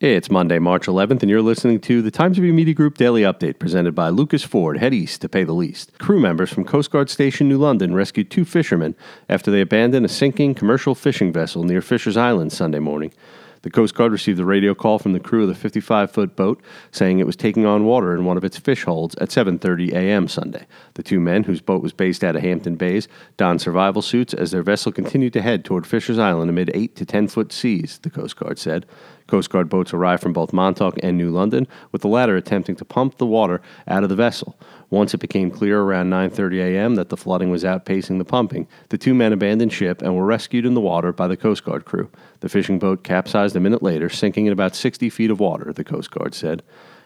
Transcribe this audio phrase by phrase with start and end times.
[0.00, 3.58] It's Monday, March 11th, and you're listening to the Times Review Media Group Daily Update
[3.58, 4.78] presented by Lucas Ford.
[4.78, 5.98] Head east to pay the least.
[5.98, 8.94] Crew members from Coast Guard Station New London rescued two fishermen
[9.28, 13.12] after they abandoned a sinking commercial fishing vessel near Fisher's Island Sunday morning.
[13.62, 17.18] The Coast Guard received a radio call from the crew of the 55-foot boat saying
[17.18, 20.28] it was taking on water in one of its fish holds at 7:30 a.m.
[20.28, 20.66] Sunday.
[20.94, 24.50] The two men, whose boat was based out of Hampton Bays, donned survival suits as
[24.50, 28.10] their vessel continued to head toward Fisher's Island amid 8 to 10 foot seas, the
[28.10, 28.86] Coast Guard said.
[29.26, 32.84] Coast Guard boats arrived from both Montauk and New London, with the latter attempting to
[32.84, 34.58] pump the water out of the vessel.
[34.90, 36.94] Once it became clear around 9:30 a.m.
[36.94, 40.64] that the flooding was outpacing the pumping, the two men abandoned ship and were rescued
[40.64, 42.08] in the water by the Coast Guard crew.
[42.40, 45.84] The fishing boat capsized a minute later, sinking in about 60 feet of water, the
[45.84, 46.62] Coast Guard said.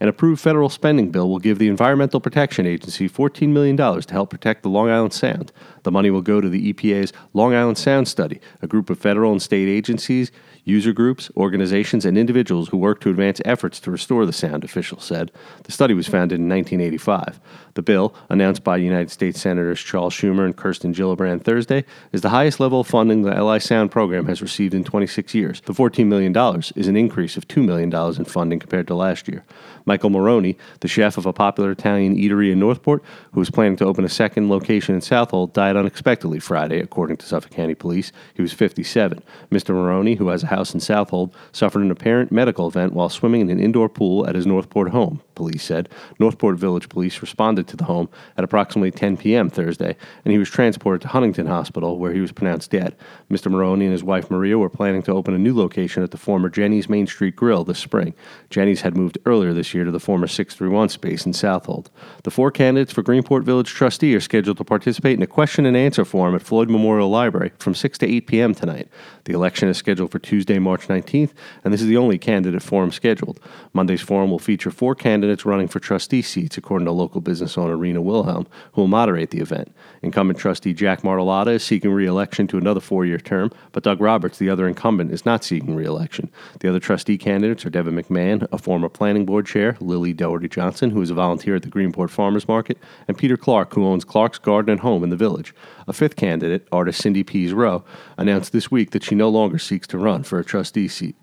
[0.00, 4.30] An approved federal spending bill will give the Environmental Protection Agency $14 million to help
[4.30, 5.52] protect the Long Island Sound.
[5.84, 9.32] The money will go to the EPA's Long Island Sound Study, a group of federal
[9.32, 10.32] and state agencies,
[10.64, 15.04] user groups, organizations, and individuals who work to advance efforts to restore the sound, officials
[15.04, 15.30] said.
[15.64, 17.38] The study was founded in 1985.
[17.74, 22.30] The bill, announced by United States Senators Charles Schumer and Kirsten Gillibrand Thursday, is the
[22.30, 25.60] highest level of funding the LI Sound program has received in 26 years.
[25.60, 26.34] The $14 million
[26.76, 29.44] is an increase of $2 million in funding compared to last year.
[29.86, 33.84] Michael Maroni, the chef of a popular Italian eatery in Northport, who was planning to
[33.84, 38.10] open a second location in Southold, died unexpectedly Friday, according to Suffolk County Police.
[38.32, 39.22] He was 57.
[39.50, 39.70] Mr.
[39.70, 43.50] Maroni, who has a house in Southold, suffered an apparent medical event while swimming in
[43.50, 45.90] an indoor pool at his Northport home, police said.
[46.18, 49.50] Northport Village Police responded to the home at approximately 10 p.m.
[49.50, 52.96] Thursday, and he was transported to Huntington Hospital, where he was pronounced dead.
[53.30, 53.50] Mr.
[53.50, 56.48] Maroni and his wife Maria were planning to open a new location at the former
[56.48, 58.14] Jenny's Main Street Grill this spring.
[58.48, 61.90] Jenny's had moved earlier this year to the former 631 space in Southold.
[62.22, 65.76] The four candidates for Greenport Village trustee are scheduled to participate in a question and
[65.76, 68.54] answer forum at Floyd Memorial Library from 6 to 8 p.m.
[68.54, 68.88] tonight.
[69.24, 71.32] The election is scheduled for Tuesday, March 19th,
[71.64, 73.40] and this is the only candidate forum scheduled.
[73.72, 77.76] Monday's forum will feature four candidates running for trustee seats, according to local business owner
[77.76, 79.74] Rena Wilhelm, who will moderate the event.
[80.02, 84.50] Incumbent trustee Jack Martilotta is seeking re-election to another four-year term, but Doug Roberts, the
[84.50, 86.30] other incumbent, is not seeking re-election.
[86.60, 90.90] The other trustee candidates are Devin McMahon, a former planning board chair, Lily Dougherty Johnson,
[90.90, 94.38] who is a volunteer at the Greenport Farmers Market, and Peter Clark, who owns Clark's
[94.38, 95.54] Garden and Home in the village.
[95.88, 97.84] A fifth candidate, artist Cindy Pease Roe,
[98.16, 101.16] announced this week that she no longer seeks to run for a trustee seat.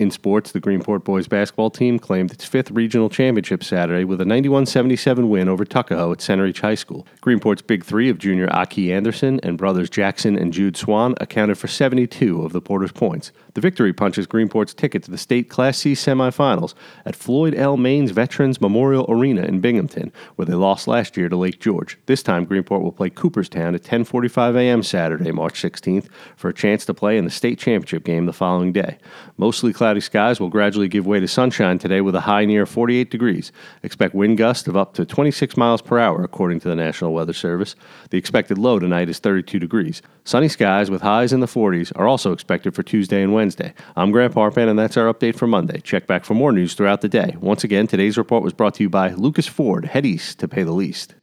[0.00, 4.24] In sports, the Greenport boys basketball team claimed its fifth regional championship Saturday with a
[4.24, 7.06] 91 77 win over Tuckahoe at Center Ridge High School.
[7.20, 11.68] Greenport's big three of junior Aki Anderson and brothers Jackson and Jude Swan accounted for
[11.68, 13.30] 72 of the Porter's points.
[13.52, 16.72] The victory punches Greenport's ticket to the state Class C semifinals
[17.04, 17.76] at Floyd L.
[17.76, 21.98] Maines Veterans Memorial Arena in Binghamton, where they lost last year to Lake George.
[22.06, 24.82] This time, Greenport will play Cooperstown at 10:45 a.m.
[24.82, 26.06] Saturday, March 16th,
[26.36, 28.96] for a chance to play in the state championship game the following day.
[29.36, 33.10] Mostly cloudy skies will gradually give way to sunshine today with a high near 48
[33.10, 33.50] degrees.
[33.82, 37.32] Expect wind gusts of up to 26 miles per hour, according to the National Weather
[37.32, 37.74] Service.
[38.10, 40.00] The expected low tonight is 32 degrees.
[40.22, 43.74] Sunny skies with highs in the 40s are also expected for Tuesday and Wednesday.
[43.96, 45.80] I'm Grant Parpan, and that's our update for Monday.
[45.80, 47.36] Check back for more news throughout the day.
[47.40, 49.86] Once again, today's report was brought to you by Lucas Ford.
[49.86, 51.16] Head east to pay the least.